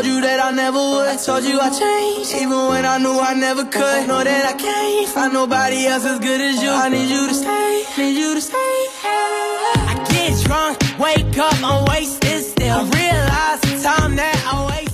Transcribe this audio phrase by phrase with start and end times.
[0.00, 1.18] told you that I never would.
[1.18, 4.06] Told you I changed, even when I knew I never could.
[4.06, 6.70] Know that I can't find nobody else as good as you.
[6.70, 8.56] I need you to stay, need you to stay.
[9.04, 12.74] I get drunk, wake up, I'm wasted still.
[12.74, 14.86] I realize the time that I wasted.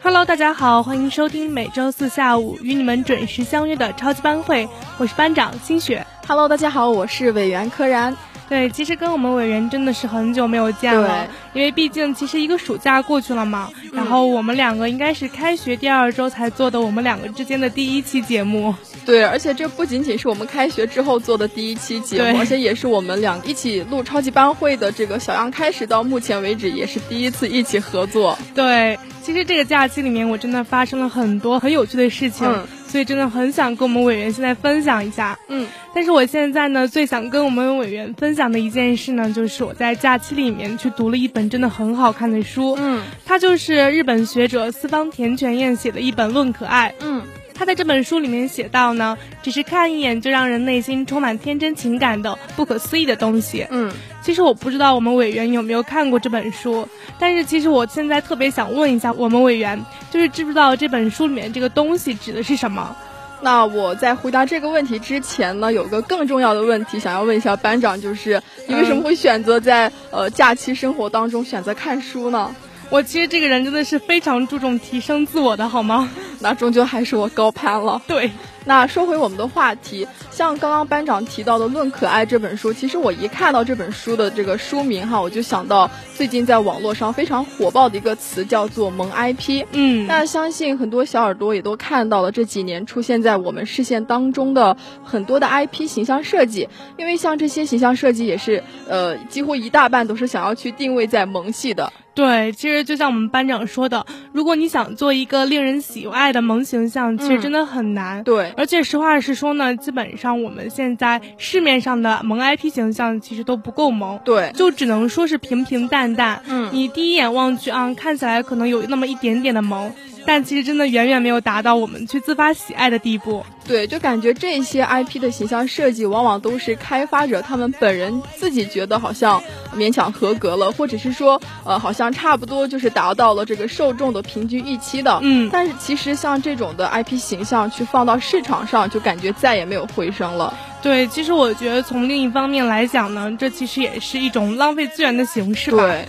[0.00, 6.06] Hello，大家好，欢迎收听每周四下午与你们准时相约的超级班会，我是班长新雪。
[6.26, 8.16] Hello，大家好，我是委员柯然。
[8.49, 18.75] 对，其实跟我们委员真的是很久没有见了，因为毕竟其实一个暑假过去了嘛，然后我们两个应该是开学第二周才做的我们两个之间的第一期节目。
[19.05, 28.37] 对，而且这不仅仅是我们开学之后做的第一期节目，而且也是我们两一起录超级班会的这个小样开始到目前为止也是第一次一起合作。
[28.53, 32.47] 对，其实这个假期里面我真的发生了很多很有趣的事情。
[32.93, 47.19] 所以真的很想跟我们委员现在分享一下，嗯，但是我现在呢最想跟我们委员分享的一件事呢，就是我在假期里面去读了一本真的很好看的书，嗯，它就是日本学者四方田泉彦写的一本《论可爱》，嗯。
[47.53, 53.65] 他在这本书里面写到呢，只是看一眼就让人内心充满天真情感的不可思议的东西。
[53.69, 56.87] 嗯，其实我不知道我们委员有没有看过这本书，
[57.19, 59.79] 但是其实我现在特别想问一下我们委员，
[60.11, 62.95] 就是知不知道这本书里面这个东西指的是什么？
[63.41, 72.55] 那我在回答这个问题之前呢，有个更重要的问题想要问一下班长，就是你为什么会选择在呃假期生活当中选择看书呢？
[72.89, 76.09] 我其实这个人真的是非常注重提升自我的，好吗？
[76.43, 78.01] 那终究还是我高攀了。
[78.05, 78.29] 对，
[78.65, 89.65] 那说回我们的话题，像刚刚班长提到的《论可爱》这本书，其实我一看到这本书的这个书名哈，我就想到最近在网络上非常火爆的一个词，叫做萌 IP。
[89.71, 96.67] 嗯，那相信很多小耳朵也都看到了这几年出现在我们视线当中的很多的 IP 形象设计，
[96.97, 101.93] 因为像这些形象设计也是呃，几乎一大半都是想要去定位在萌系的。
[102.15, 108.21] 对，其实就像我们班长说的，如果你想做一个令人喜爱的萌形象，其实真的很难。
[108.23, 114.19] 对，而且实话实说呢，基本上我们现在市面上的萌 IP 形象其实都不够萌。
[114.25, 116.41] 对，就只能说是平平淡淡。
[116.47, 119.89] 嗯，你第一眼望去啊，看起来可能有那么一点点的萌。
[120.25, 123.45] 但其实真的远远没有达到我们去自发喜爱的地步。
[123.65, 129.41] 对，就感觉这些 IP 的形象设计，往往都是开发者他们本人自己觉得好像
[129.75, 135.19] 勉强合格了，或者是说，呃，好像差不多就是达到了这个受众的平均预期的。
[135.21, 135.49] 嗯。
[135.51, 140.53] 但是其实像这种的 IP 形象去放到市场上，就感觉再也没有回声了。
[140.81, 145.77] 对，其实我觉得从另一方面来讲呢，这其实也是一种浪费资源的形式吧。
[145.77, 146.05] 对。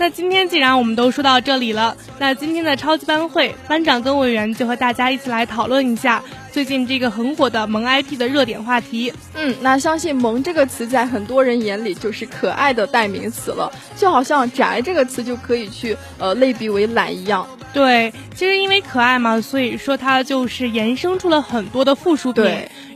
[0.00, 9.12] 那今天既然我们都说到这里了，那今天的超级班会班长跟委员就和大家一起来讨论一下最近这个很火的萌 IP 的热点话题。
[9.34, 17.46] 嗯，那相信“萌”这个词在很多人眼里就是可爱的代名词了，就好像“宅”这个词就可以去呃类比为懒一样。
[17.74, 22.44] 对，其实因为可爱嘛，所以说它就是衍生出了很多的附属品，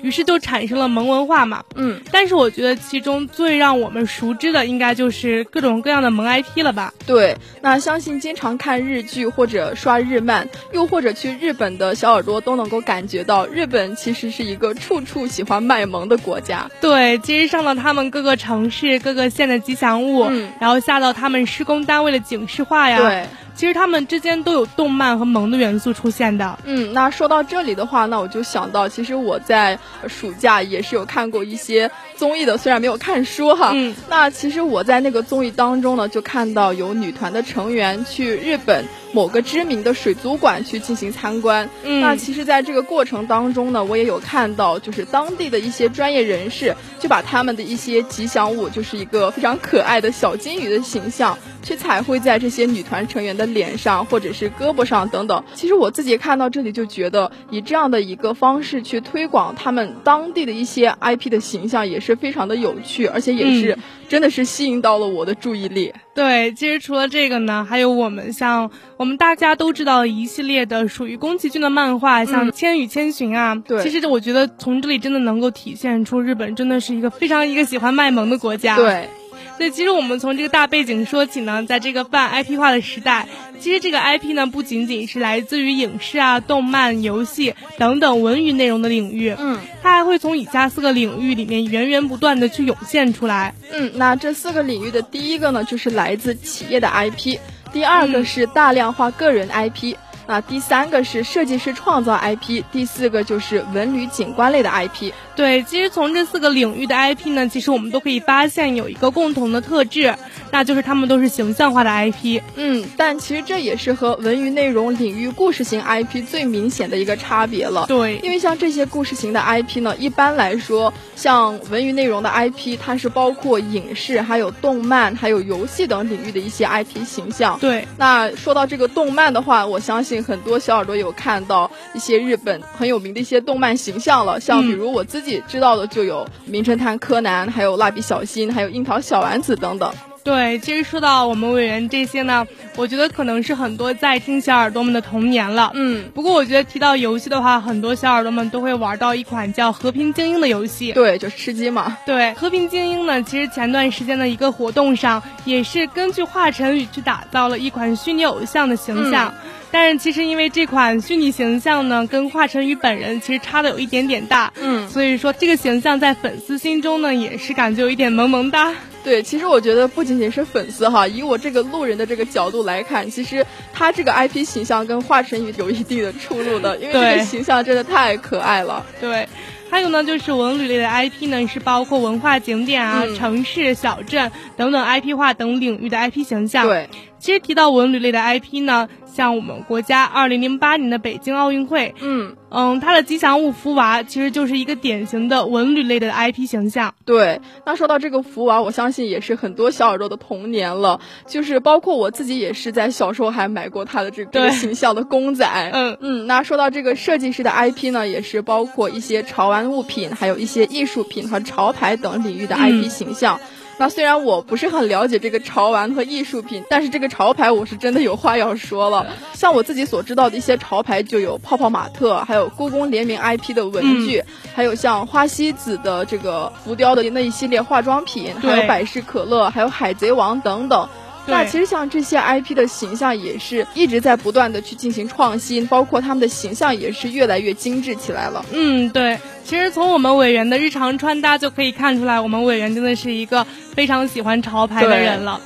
[0.04, 1.64] 于是就产生了萌文化嘛。
[1.76, 6.92] 嗯，但是我觉得其中最让我们熟知的，应该就是各种各样的萌 IP 了吧？
[7.06, 16.70] 对，那相信经常看日剧或者刷日漫，又或者去日本的小耳朵都能够感觉到，日本其实是一个处处喜欢卖萌的国家。
[16.82, 22.98] 对，其实上到他们各个城市、各个县的吉祥物，然后下到他们施工单位的警示画呀。
[22.98, 23.26] 对。
[23.54, 26.58] 其实他们之间都有动漫和萌的元素出现的。
[26.64, 29.78] 嗯，那说到这里的话，那我就想到，其实我在
[30.08, 33.70] 暑假也是有看过一些综艺的，虽然没有看书哈。
[33.74, 33.94] 嗯。
[34.08, 41.68] 那其实我在那个综艺当中呢，就看到有女团的成员去日本某个知名的水族馆去进行参观。
[41.84, 42.00] 嗯。
[42.00, 51.38] 那其实，在这个过程当中呢，我也有看到，就是当地的一些专业人士就把他们的一些吉祥物，就是一个非常可爱的小金鱼的形象。
[51.62, 55.42] 去彩绘在这些女团成员的脸上或者是胳膊上等等。
[55.54, 65.92] 其实我自己看到这里就觉得，以这样的一个方式去推广他们当地的一些 IP 的形象，也是非常的有趣，而且也是真的是吸引到了我的注意力。
[66.14, 73.56] 对，其实除了这个呢，还有我们像我们大家都知道一系列的属于宫崎骏的漫画，像《千与千寻》啊。
[73.56, 78.76] 对，其实我觉得从这里真的能够体现出日本真的是一个非常一个喜欢卖萌的国家。
[78.76, 79.08] 对。
[79.56, 83.28] 所以，其实我们从这个大背景说起呢，在这个泛 IP 化的时代，
[83.60, 93.54] 其实这个 IP 呢不仅仅是来自于影视啊、动漫、游戏等等文娱内容的领域，嗯，它还会从以下四个领域里面源源不断的去涌现出来。
[93.72, 97.38] 嗯，那这四个领域的第一个呢，就是来自企业的 IP，
[97.72, 99.94] 第二个是大量化个人 IP。
[100.26, 105.12] 那第三个是设计师创造 IP，第四个就是文旅景观类的 IP。
[105.36, 110.14] 对，其实从这四个领域的 IP 呢，其实我们都可以发现有一个共同的特质，
[110.52, 112.40] 那就是他们都是形象化的 IP。
[112.54, 117.86] 嗯，但其实这也是和文娱内容领域故事型 IP 最明显的一个差别了。
[117.88, 127.58] 对，因为像这些故事型的 IP 呢，一般来说，像文娱内容的 IP，它是包括影视、还有动漫、还有游戏等领域的一些 IP 形象。
[127.58, 135.34] 对，那说到这个动漫的话，我相信很多小耳朵有看到一些日本很有名的一些动漫形象了，像比如我自己。
[135.46, 139.92] 知道的就有《名侦探柯南》，还有《蜡笔小新》，还有《樱桃小丸子》等等。
[140.24, 142.46] 对，其实说到我们委员这些呢，
[142.76, 145.70] 我觉得可能是很多在听小耳朵们的童年了。
[145.74, 150.92] 嗯，不过我觉得提到游戏的话，很多小耳朵们都会玩到一款叫《和平精英》的游戏。
[150.92, 151.98] 对，就是吃鸡嘛。
[152.06, 159.34] 对，《和平精英》呢，其实前段时间的一个活动上，也是根据华晨宇去打造了一款虚拟偶像的形象。
[159.74, 164.52] 但是其实因为这款虚拟形象呢，跟华晨宇本人其实差的有一点点大。
[164.60, 168.72] 嗯，所以说这个形象在粉丝心中呢，也是感觉有一点萌萌哒。
[169.02, 178.86] 对，其实我觉得不仅仅是粉丝哈，以我这个路人的这个角度来看，其实他这个 IP 形象跟华晨宇有一定的出入的，因为这个形象真的太可爱了。
[179.00, 179.28] 对，
[179.74, 186.64] 还有呢，就是文旅类的 IP 呢，是包括文化景点啊、城市、小镇等等 IP 化等领域的 IP 形象。
[186.64, 186.88] 对，
[187.18, 188.88] 其实提到文旅类的 IP 呢。
[189.14, 196.92] 像我们国家二零零八年的北京奥运会，嗯嗯，它的吉祥物福娃其实就是一个典型的文旅类的 IP 形象。
[197.04, 200.98] 对，那说到这个福娃，我相信也是很多小耳朵的童年了，
[201.28, 205.46] 就是包括我自己也是在小时候还买过它的这个形象的公仔。
[205.72, 213.40] 嗯嗯，那说到这个设计师的 IP 呢，也是包括一些潮玩物品，还有一些艺术品和潮牌等领域的 IP 形象。
[213.76, 219.04] 那虽然我不是很了解这个潮玩和艺术品，但是这个潮牌我是真的有话要说了。
[219.32, 224.22] 像我自己所知道的一些潮牌，就有泡泡玛特，还有故宫联名 IP 的文具，
[224.54, 230.88] 还有像花西子的这个浮雕的那一系列化妆品，还有百事可乐，还有海贼王等等。
[231.26, 238.44] 那其实像这些 IP 的形象也是一直在不断的去进行创新，包括他们的形象也是越来越精致起来了。
[238.52, 239.18] 嗯，对。
[239.44, 245.40] 其实从我们委员的日常穿搭就可以看出来，我们委员真的是一个非常喜欢潮牌的人了。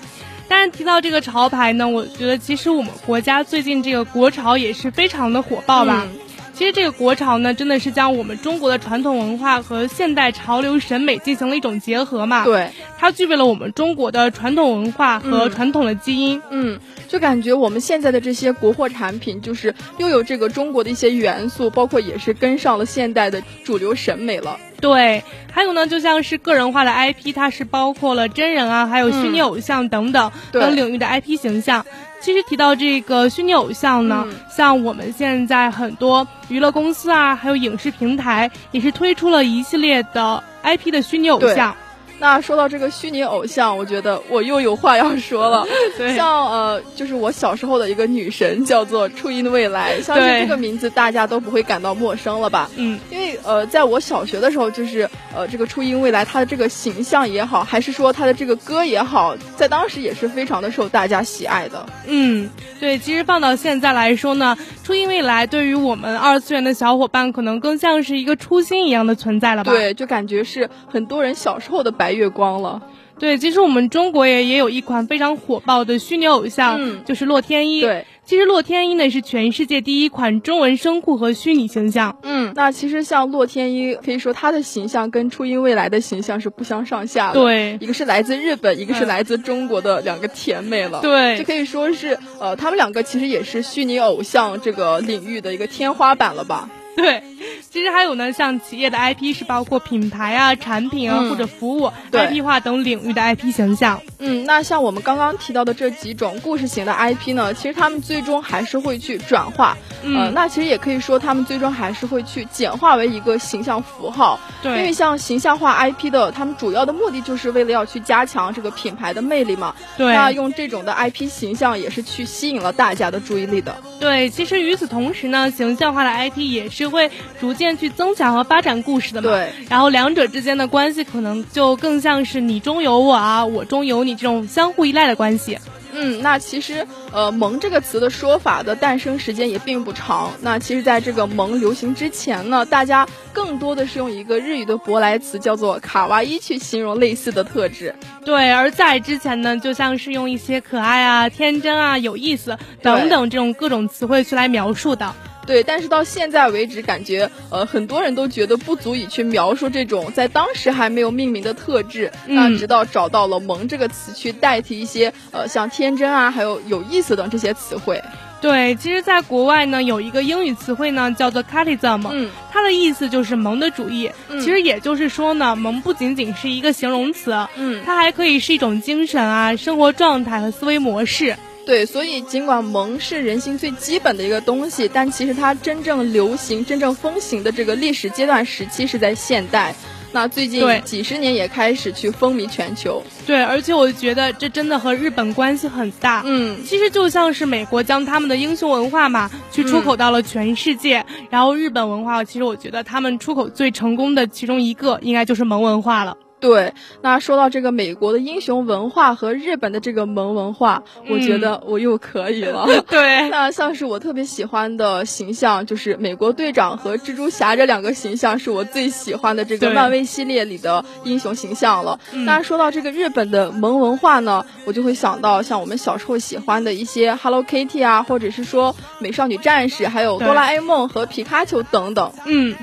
[0.48, 6.06] 但是提到这个潮牌呢，我觉得其实我们国家最近这个国潮也是非常的火爆吧。
[6.54, 12.44] 其实这个国潮呢，真的是将我们中国的传统文化和现代潮流审美进行了一种结合嘛？
[12.44, 16.42] 对，它具备了我们中国的传统文化和传统的基因。
[16.50, 24.58] 嗯，就感觉我们现在的这些国货产品，就是又有这个中国的一些元素，包括也是跟上了现代的主流审美了。
[24.80, 25.22] 对，
[25.52, 31.84] 还有呢，就像是个人化的 IP，它是包括了真人啊，还有虚拟偶像等等等领域的 IP 形象。
[32.20, 41.76] 其实提到这个虚拟偶像呢，像我们现在很多娱乐公司啊，还有影视平台，也是推出了一系列的 IP 的虚拟偶像。
[42.20, 45.64] 那说到这个虚拟偶像，我觉得我又有话要说了。
[46.16, 52.68] 像呃，就是我小时候的一个女神叫做初音未来，相信这个名字大家都不会感到陌生了吧？
[52.76, 61.86] 嗯，因为呃，在我小学的时候，就是呃，这个初音未来她的这个形象也好，还是说她的这个歌也好，在当时也是非常的受大家喜爱的。
[62.08, 69.70] 嗯，对，其实放到现在来说呢，初音未来对于我们二次元的小伙伴，可能更像是一个初心一样的存在了吧？
[69.70, 72.07] 对，就感觉是很多人小时候的白。
[72.08, 72.80] 白月光了，
[73.18, 77.82] 对，其实我们中国也也有一款非常火爆的虚拟偶像，就是洛天依。
[77.82, 82.16] 对，其实洛天依呢是全世界第一款中文声库和虚拟形象。
[82.22, 87.34] 嗯，那其实像洛天依，可以说她的形象跟初音未来的形象是不相上下的。
[87.34, 91.00] 对，一个是来自日本，一个是来自中国的两个甜美了。
[91.02, 96.70] 对，这可以说是呃，他们两个其实也是虚拟偶像这个领域的一个天花板了吧。
[96.98, 97.22] 对，
[97.70, 104.00] 其实还有呢，像企业的 IP 是包括品牌啊、产品啊、嗯或者服务对 IP 化等领域的 IP 形象。
[104.18, 114.40] 嗯，那像我们刚刚提到的这几种故事型的 IP 呢，其实他们最终还是会去转化，嗯呃，那其实也可以说他们最终还是会去简化为一个形象符号。
[114.60, 119.72] 对因为，像形象化 IP 的，他们主要的目的就是为了要去加强这个品牌的魅力嘛。
[119.96, 123.76] 对，那用这种的 IP 形象也是去吸引了大家的注意力的。
[124.00, 129.30] 对，其实与此同时呢，形象化的 IP 也是会逐渐去增强和发展故事的嘛。
[129.30, 135.58] 对，然后两者之间的关系可能就更像是你中有我啊，我中有你这种相互依赖的关系。
[136.00, 140.30] 嗯，那其实呃“萌”这个词的说法的诞生时间也并不长。
[140.42, 147.92] 那其实，在这个“萌”流行之前呢，大家更多的是用一个日语的舶来词叫做“卡哇伊”去形容类似的特质。
[148.24, 155.12] 对，而在之前呢，就像是用一些可爱啊、天真啊、有意思等等这种各种词汇去来描述的。
[155.48, 162.12] 对，但是到现在为止，感觉呃很多人都觉得不足以去描述这种在当时还没有命名的特质。
[162.26, 168.02] 嗯那直到找到了“萌”这个词去代替一些呃像天真啊，还有有意思等这些词汇。
[168.42, 174.10] 对，其实，在国外呢，有一个英语词汇呢，叫做 “catism”，、嗯它的意思就是萌的主义。
[174.28, 181.36] 嗯其实也就是说呢，萌不仅仅是一个形容词，嗯，它还可以是一种精神啊、生活状态和思维模式。
[181.68, 189.74] 对，所以尽管萌是人性最基本的一个东西，但其实它真正流行、真正风行的这个历史阶段时期是在现代。
[190.10, 193.02] 那最近几十年也开始去风靡全球。
[193.26, 196.22] 对，而且我觉得这真的和日本关系很大。
[196.24, 206.16] 嗯，其实就像是美国将他们的英雄文化嘛，去出口到了全世界，然后日本文化，其实我觉得他们出口最成功的其中一个，应该就是萌文化了。
[206.40, 206.74] 对。
[207.02, 212.66] 那说到这个美国的英雄文化和日本的这个萌文化，我觉得我又可以了。
[212.88, 221.98] 对，那像是我特别喜欢的形象，就是美国队长和蜘蛛侠这两个形象，是我最喜欢的这个漫威系列里的英雄形象了。
[222.12, 232.12] 嗯那说到这个日本的萌文化呢，我就会想到像我们小时候喜欢的一些 Hello Kitty 啊，或者是说美少女战士，还有哆啦 A 梦和皮卡丘等等。
[232.26, 232.54] 嗯，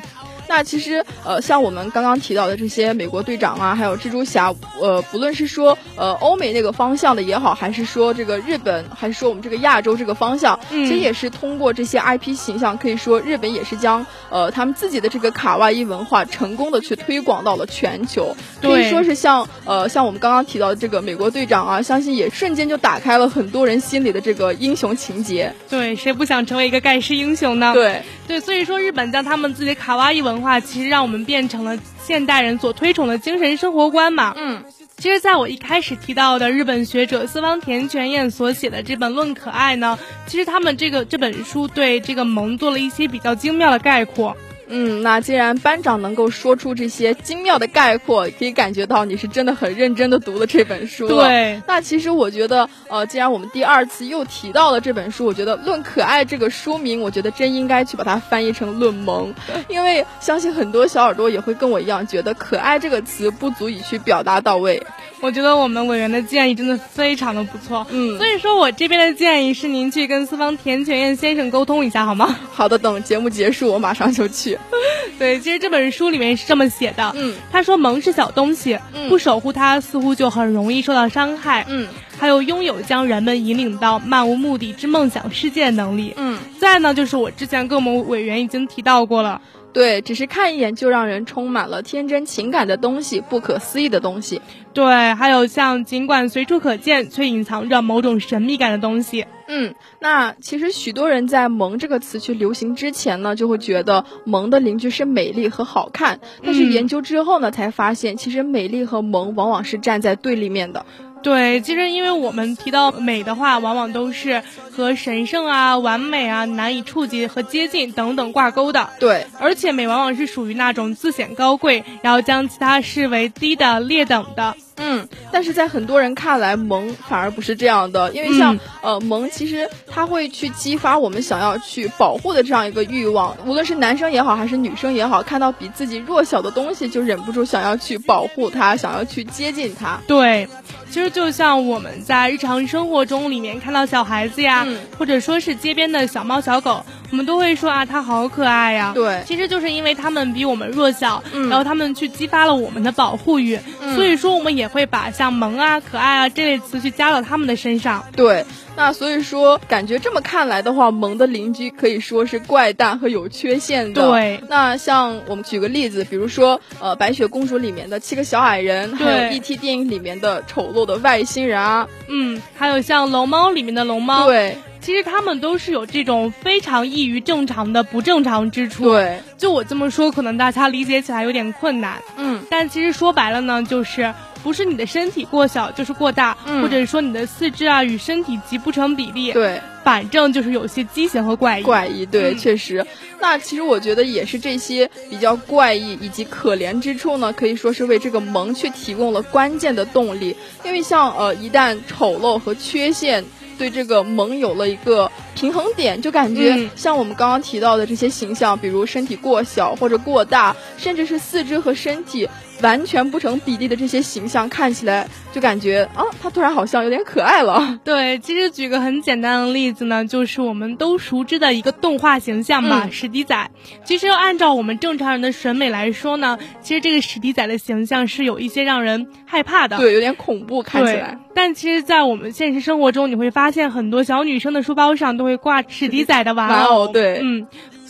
[0.47, 25.53] 那其实，呃，像我们刚刚提到的这些美国队长啊，还有蜘蛛侠，呃，不论是说呃欧美那个方向的也好，还是说这个日本，还是说我们这个亚洲这个方向，嗯其实也是通过这些 IP 形象，可以说日本也是将呃他们自己的这个卡哇伊文化成功的去推广到了全球，可以说是像呃像我们刚刚提到的这个美国队长啊，相信也瞬间就打开了很多人心里的这个英雄情节。
[25.69, 27.73] 对，谁不想成为一个盖世英雄呢？
[27.73, 34.33] 对，对，所以说日本将他们自己的卡哇伊文化，其实让我们变成了现代人所推崇的精神生活观嘛。
[34.35, 34.63] 嗯。
[34.97, 44.35] 其实，在我一开始提到的日本学者四方田泉彦所写的这本《论可爱》呢，其实他们这个这本书对这个萌做了一些比较精妙的概括。
[44.67, 51.27] 嗯，那既然班长能够说出这些精妙的概括，可以感觉到你是真的很认真的读了这本书了。。
[51.27, 59.33] 对，那其实我觉得，呃，既然我们第二次又提到了这本书，我觉得《论可爱》这个书名，我觉得真应该去把它翻译成《论萌
[59.67, 64.81] 》，因为相信很多小耳朵也会跟我一样，觉得“可爱”这个词不足以去表达到位。
[65.21, 67.87] 我觉得我们委员的建议真的非常的不错。
[67.89, 72.37] 嗯所以说我这边的建议是您去跟四方田全彦先生沟通一下，好吗？
[72.51, 74.54] 好的，等节目结束，我马上就去。
[75.19, 77.11] 对，其实这本书里面是这么写的。
[77.15, 81.65] 嗯他说萌是小东西，嗯不守护它似乎就很容易受到伤害。
[81.67, 86.13] 嗯还有拥有将人们引领到漫无目的之梦想世界的能力。
[86.15, 89.41] 嗯，再呢，就是我之前跟我们委员已经提到过了，
[89.73, 94.41] 对，只是看一眼就让人充满了天真情感的东西，不可思议的东西。
[94.73, 99.25] 对，还有像尽管随处可见，却隐藏着某种神秘感的东西。
[99.47, 110.85] 嗯，那其实许多人在“萌”这个词去流行之前呢，就会觉得“萌”的邻居是美丽和好看，但是嗯研究之后呢，才发现其实美丽和萌往往是站在对立面的。
[111.21, 118.89] 对，其实因为我们提到美的话，往往都是和神圣啊、完美啊、难以触及和接近等等挂钩的。
[118.99, 124.55] 对，而且美往往是属于那种自显高贵，然后将其他视为低的劣等的。
[124.77, 139.97] 嗯，但是在很多人看来，萌反而不是这样的，因为像、嗯呃萌，其实它会去激发我们想要去保护的这样一个欲望，无论是男生也好，还是女生也好，看到比自己弱小的东西，就忍不住想要去保护它，想要去接近它。
[140.07, 140.47] 对，
[140.89, 148.91] 其实就像我们在日常生活中里面看到小孩子呀，嗯或者说是街边的小猫小狗，我们都会说啊，他好可爱呀。
[148.93, 158.03] 对，其实就是因为他们比我们弱小，嗯然后他们去激发了我们的保护欲，嗯所以说我们也会把像萌啊、可爱啊这类词去加到他们的身上。
[158.15, 158.45] 对，
[158.75, 164.07] 那所以说，感觉这么看来的话，萌的邻居可以说是怪诞和有缺陷的。
[164.09, 169.55] 对那像我们举个例子，比如说，呃，《白雪公主》里面的七个小矮人，还有对 E.T.
[169.57, 184.13] 电影里面的丑陋的外星人啊，嗯，还有像龙猫里面的龙猫，，对其实他们都是有这种非常异于正常的不正常之处。，对，就我这么说，可能大家理解起来有点困难，嗯，但其实说白了呢，就是
[184.43, 191.63] 不是你的身体过小就是过大，嗯或者说你的四肢啊与身体极不成比例，对，反正就是有些畸形和怪异。
[191.63, 192.85] 怪异，对，嗯确实。
[193.19, 200.35] 那其实我觉得也是这些比较怪异以及可怜之处呢，可以说是为这个萌去提供了关键的动力。
[200.63, 203.23] 因为像呃，一旦丑陋和缺陷
[203.57, 206.69] 对这个萌有了一个平衡点，就感觉嗯。
[206.75, 212.27] 像我们刚刚提到的这些形象，比如身体过小或者过大，甚至是四肢和身体
[212.61, 217.79] 完全不成比例的这些形象，看起来就感觉啊，他突然好像有点可爱了。
[217.83, 223.51] 对，其实举个很简单的例子呢，就是我们都熟知的一个动画形象嘛，嗯史迪仔。
[223.83, 229.77] 其实要按照我们正常人的审美来说呢，其实这个史迪仔的形象是有一些让人害怕的。
[229.77, 231.19] 对，有点恐怖，看起来。
[231.33, 236.63] 但其实，在我们现实生活中，你会发现很多小女生的书包上都会挂史迪仔的玩。
[236.63, 237.45] 偶对嗯，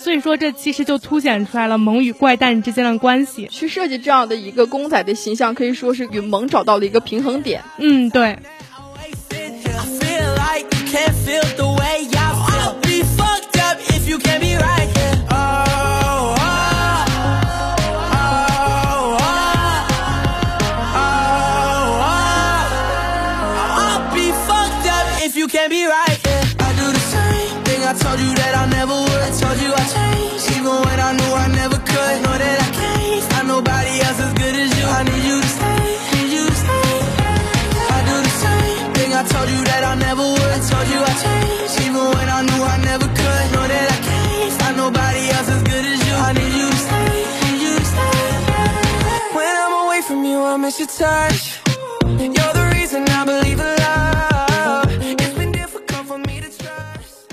[0.06, 3.48] 所以说这其实就凸显出来了萌与怪诞之间的关系。
[3.50, 7.64] 去设计这样的一个公仔的形象，可以说是与萌找到了一个平衡点。
[7.80, 8.24] 嗯，对。
[8.24, 8.38] I
[9.80, 12.62] feel like you can't feel the way I feel.
[12.62, 14.95] I'll be fucked up if you can't be right.
[50.66, 51.62] Miss your touch.
[52.18, 54.90] You're the reason I believe in love.
[55.00, 57.28] It's been difficult for me to trust.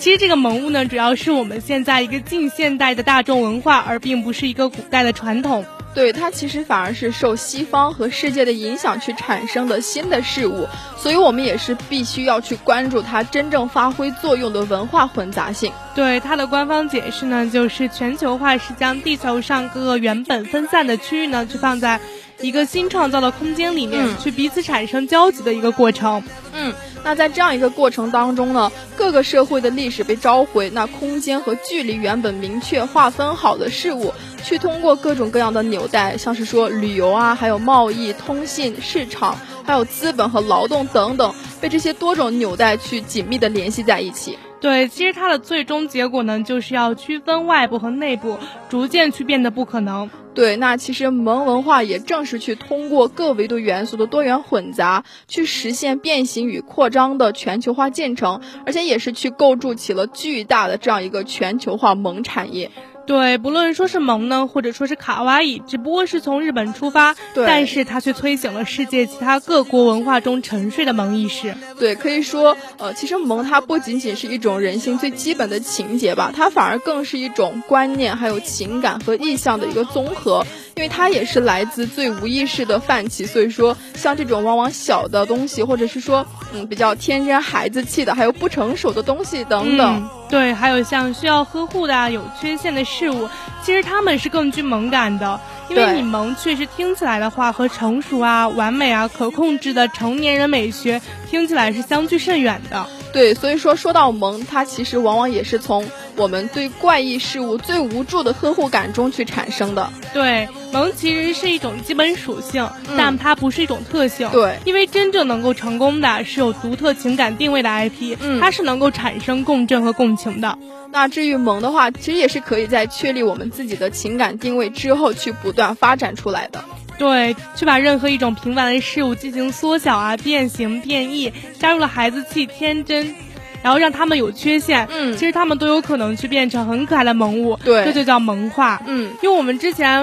[0.00, 5.64] 其实这个萌物呢，主要是我们现在一个近现代的大众文化，而并不是一个古代的传统。
[5.94, 10.66] 对它其实反而是受西方和世界的影响去产生的新的事物，
[10.98, 15.72] 所以我们也是必须要去关注它真正发挥作用的文化混杂性。
[15.94, 22.00] 对它的官方解释呢，就是全球化是将地球上各个原本分散的区域呢，去放在
[22.44, 26.22] 一个新创造的空间里面，嗯去彼此产生交集的一个过程。
[26.52, 34.12] 嗯，那在这样一个过程当中呢，各个社会的历史被召回，那空间和距离原本明确划分好的事物，
[34.44, 44.38] 去通过各种各样的纽带，像是说旅游啊，还有贸易、通信、市场，还有资本和劳动等等，被这些多种纽带去紧密的联系在一起。
[44.60, 50.10] 对，其实它的最终结果呢，就是要区分外部和内部，逐渐去变得不可能。
[50.34, 62.72] 对，那其实萌文化也正是去通过各维度元素的多元混杂，去实现变形与扩张的全球化进程，而且也是去构筑起了巨大的这样一个全球化萌产业。
[63.06, 71.54] 对，不论说是萌呢，或者说是卡哇伊，只不过是从日本出发，对但是它却催醒了世界其他各国文化中沉睡的萌意识。
[71.78, 83.26] 对，可以说，呃，其实萌它不仅仅是一种人性最基本的情节吧，它反而更是一种观念、还有情感和意象的一个综合，因为它也是来自最无意识的泛起。
[83.26, 89.96] 所以说，像这种往往小的东西，或者是说，嗯，比较天真孩子气的，还有不成熟的东西等等。
[89.96, 93.28] 嗯，对，还有像需要呵护的、啊、有缺陷的事物，
[93.62, 102.86] 其实他们是更具萌感的，因为你萌确实听起来的话和成熟啊、完美啊、可控制的成年人美学听起来是相距甚远的。
[103.12, 109.90] 对，所以说说到萌，它其实往往也是从我们对怪异事物最无助的呵护感中去产生的。
[110.12, 114.28] 对，萌其实是一种基本属性，嗯但它不是一种特性。
[114.30, 120.58] 对因为真正能够成功的是有独特情感定位的 IP，、嗯它是能够产生共振和共情的。
[120.92, 126.64] 那至于萌的话，其实也是可以在确立我们自己的情感定位之后，去不断发展出来的。
[126.96, 133.16] 对，去把任何一种平凡的事物进行缩小啊、变形、变异，加入了孩子气、天真，
[133.64, 138.78] 然后让他们有缺陷，嗯其实他们都有可能去变成很可爱的萌物，对这就叫萌化。
[138.86, 140.02] 嗯，用我们之前，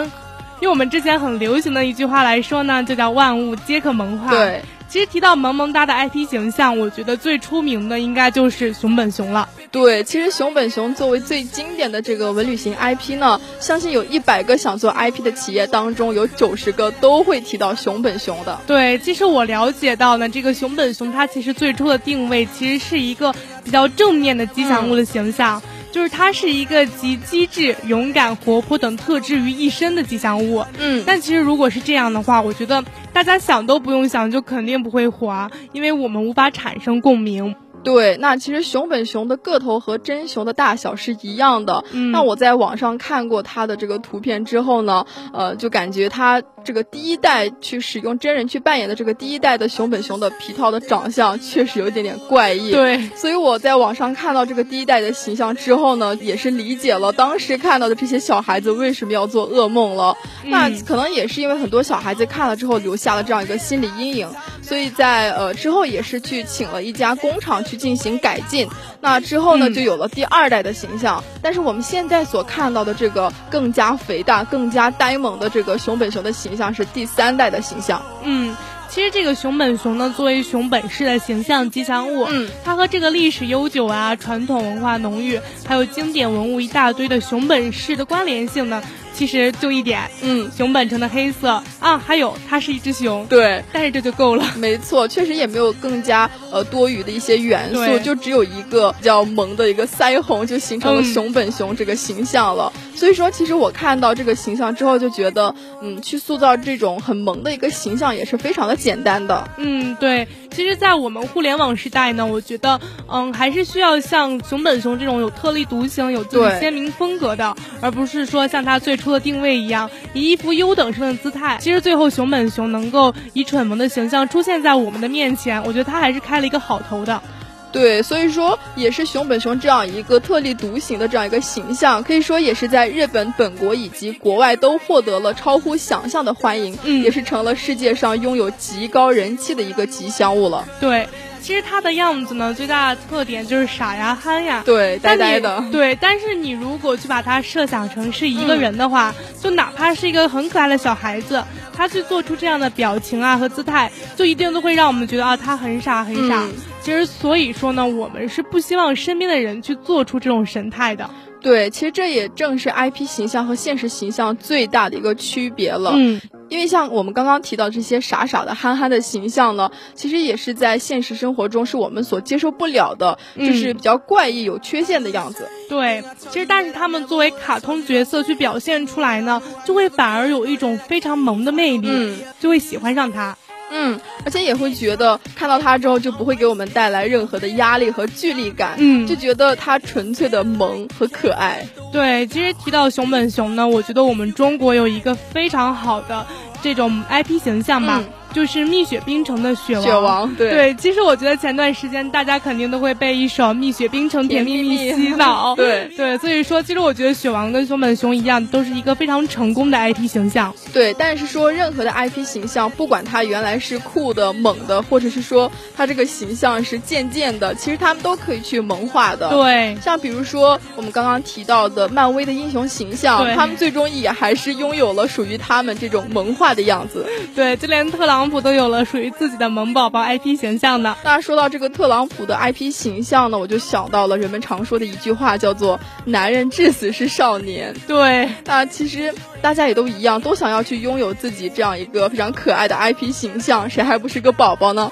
[0.62, 9.48] 用我们之前很流行的一句话来说呢，就叫万物皆可萌化。，对，其实提到萌萌哒的 IP 形象，我觉得最出名的应该就是熊本熊了。
[9.72, 18.60] 对，其实熊本熊作为最经典的这个文旅型 IP 呢，相信有一百个想做 IP 的企业当中，有九十个都会提到熊本熊的。
[18.68, 25.62] 对，其实我了解到呢，这个熊本熊它其实最初的定位其实是一个比较正面的吉祥物的形象。
[25.94, 30.64] 就是它是一个集机智、勇敢、活泼等特质于一身的吉祥物。
[30.80, 32.82] 嗯，但其实如果是这样的话，我觉得
[33.14, 37.56] 大家想都不用想，就肯定不会滑，因为我们无法产生共鸣。
[37.84, 41.84] 对，那其实熊本熊的个头和真熊的大小是一样的。
[41.92, 52.72] 嗯，那我在网上看过它的这个图片之后呢，呃，就感觉它这个第一代去使用真人去扮演的这个第一代的熊本熊的皮套的长相确实有一点点怪异。
[52.72, 60.16] 对，所以我在网上看到这个第一代的形象之后呢，也是理解了当时看到的这些小孩子为什么要做噩梦了。
[60.46, 64.30] 那可能也是因为很多小孩子看了之后留下了这样一个心理阴影，
[64.72, 67.52] 所以在呃之后也是去请了一家工厂。
[67.66, 68.70] 去进行改进，
[69.02, 71.22] 那之后呢，就有了第二代的形象。
[71.42, 78.02] 但是我们现在所看到的这个更加肥大、更加呆萌的这个熊本熊的形象是第三代的形象。
[78.24, 78.56] 嗯，
[78.90, 88.82] 其实这个熊本熊呢，作为熊本市的形象吉祥物，嗯，它和这个历史悠久啊、传统文化浓郁，还有经典文物一大堆的熊本市的关联性呢。
[89.14, 102.72] 其实就一点，嗯，熊本城的黑色啊，还有它是一只熊，对，但是这就够了， 没错，确实也没有更加呃多余的一些元素，就只有一个比较萌的一个腮红，就形成了熊本熊这个形象了。
[102.96, 109.50] 所以说，其实我看到这个形象之后，就觉得，嗯，去塑造这种很萌的一个形象也是非常的简单的。
[109.58, 119.12] 嗯，对，其实，在我们互联网时代呢，我觉得，嗯，还是需要像熊本熊这种有特立独行、有自己鲜明风格的，而不是说像他最初。
[119.12, 121.58] 的定位一样，以一副优等生的姿态。
[121.60, 127.22] 其实最后熊本熊能够以蠢萌的形象出现在我们的面前，我觉得他还是开了一个好头的。
[127.72, 140.68] 对，所以说也是熊本熊这样一个特立独行的这样一个形象，可以说也是在日本本国以及国外都获得了超乎想象的欢迎，嗯，也是成了世界上拥有极高人气的一个吉祥物了。
[140.80, 141.08] 对。
[141.44, 145.64] 其实它的样子呢，最大的特点就是傻呀、憨呀，对，呆呆的。
[145.72, 151.44] 对，但是你如果去把它设想成是一个人的话，就哪怕是一个很可爱的小孩子，
[151.76, 156.46] 他去做出这样的表情啊和姿态，就一定都会让我们觉得啊，他很傻很傻。
[156.82, 161.10] 其实所以说呢，我们是不希望身边的人去做出这种神态的。
[161.40, 165.92] 对，其实这也正是 IP 形象和现实形象最大的一个区别了。
[165.96, 166.22] 嗯。
[166.50, 175.48] 因为像我们刚刚提到这些傻傻的、憨憨的形象呢，其实也是在现实生活中是我们所接受不了的，就是比较怪异、有缺陷的样子。
[175.70, 183.38] 对，其实但是他们作为卡通角色去表现出来呢，就会反而有一种非常萌的魅力，嗯，就会喜欢上他。
[183.72, 191.66] 嗯，而且也会觉得看到他之后就不会给我们带来任何的压力和距离感，嗯，就觉得他纯粹的萌和可爱。
[191.92, 196.26] 对，其实提到熊本熊呢，我觉得我们中国有一个非常好的
[196.62, 198.04] 这种 IP 形象吧。
[198.34, 200.74] 就是蜜雪冰城的雪王，雪王对对。
[200.76, 206.18] 其实我觉得前段时间大家肯定都会被一首《蜜雪冰城甜蜜蜜》 洗脑，对对。
[206.18, 210.54] 所以说，其实我觉得雪王跟熊本熊一样，都是一个非常成功的 IP 形象。
[210.72, 219.30] 对，但是说任何的 IP 形象，不管它原来是酷的、猛的，或者是说它这个形象是渐渐的，其实他们都可以去萌化的。
[219.30, 227.06] 对，像比如说我们刚刚提到的漫威的英雄形象，他们最终也还是拥有了属于他们这种萌化的样子。
[227.36, 228.21] 对，就连特朗。
[228.22, 230.96] 特朗普都有了属于自己的萌宝宝 IP 形象呢。
[231.04, 237.76] 那说到这个特朗普的 IP 形象呢，我就想到了人们常说的一句话，叫做“男人至死是少年”。
[237.90, 244.92] 对，那其实大家也都一样，都想要去拥有自己这样一个非常可爱的 IP 形象，谁还不是个宝宝呢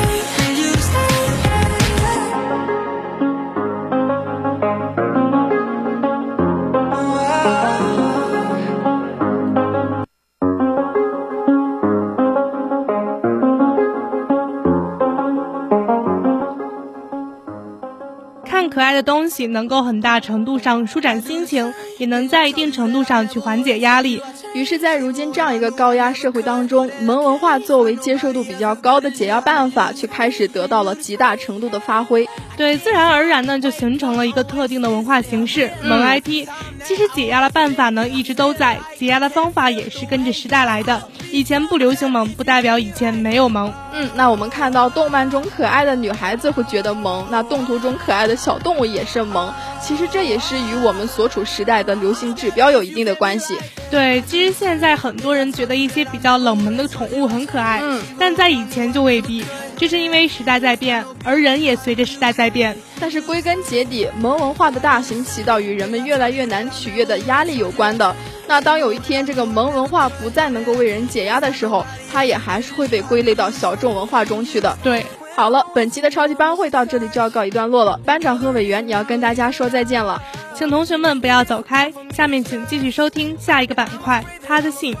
[18.73, 24.21] 可爱的东西能够很大程度上舒展心情，也能在一定程度上去缓解压力。
[24.53, 32.27] 于是，在如今这样一个高压社会当中，萌文化作为接受度比较高的解压办法，却开始得到了极大程度的发挥。
[32.57, 36.47] 对，自然而然呢，就形成了一个特定的文化形式——萌 IP。
[36.83, 41.01] 其实解压的办法呢，一直都在，解压的方法也是跟着时代来的。
[41.31, 43.71] 以前不流行萌，不代表以前没有萌。
[43.93, 49.53] 嗯，那我们看到动漫中可爱的女孩子会觉得萌，那动图中可爱的小动物也是萌。
[49.81, 53.57] 其实这也是与我们所处时代的流行指标有一定的关系。
[53.89, 59.43] 对，其实现在很多人觉得一些比较冷门的宠物很可爱，嗯，但在以前就未必。
[59.77, 62.77] 这是因为时代在变，而人也随着时代在变。
[62.99, 68.15] 但是归根结底，萌文化的大行其道与人们越来越难取悦的压力有关的。
[68.47, 74.77] 那当有一天这个萌文化不再能够为人解压的时候，它也还是会被归类到小众文化中去的。
[74.83, 75.03] 对，
[75.35, 77.99] 好了，本期的超级班会到这里就要告一段落了。
[78.05, 80.21] 班长和委员，你要跟大家说再见了，
[80.53, 84.95] 请同学们不要走开，下面请继续收听下一个板块，他的信。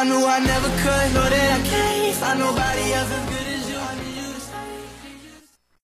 [0.00, 1.39] I knew I never could.